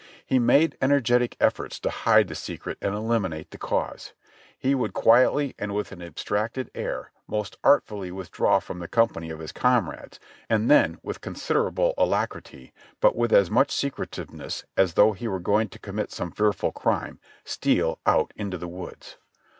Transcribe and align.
He 0.25 0.39
made 0.39 0.79
energetic 0.81 1.37
efforts 1.39 1.79
to 1.81 1.91
hide 1.91 2.27
the 2.27 2.33
secret 2.33 2.79
and 2.81 2.95
eliminate 2.95 3.51
the 3.51 3.59
cause; 3.59 4.13
he 4.57 4.73
would 4.73 4.93
quietly 4.93 5.53
and 5.59 5.75
with 5.75 5.91
an 5.91 6.01
abstracted 6.01 6.71
air 6.73 7.11
most 7.27 7.55
artfully 7.63 8.09
withdraw 8.11 8.57
from 8.57 8.79
the 8.79 8.87
company 8.87 9.29
of 9.29 9.37
his 9.37 9.51
comrades, 9.51 10.19
and 10.49 10.71
then 10.71 10.97
wnth 11.05 11.21
considerable 11.21 11.93
alacrity, 11.99 12.73
but 12.99 13.15
with 13.15 13.31
as 13.31 13.51
much 13.51 13.69
secretiveness 13.71 14.65
as 14.75 14.95
though 14.95 15.11
he 15.13 15.27
were 15.27 15.39
going 15.39 15.67
to 15.69 15.77
commit 15.77 16.11
some 16.11 16.31
fearful 16.31 16.71
crime, 16.71 17.19
steal 17.45 17.99
out 18.07 18.33
into 18.35 18.57
the 18.57 18.67
woods. 18.67 19.17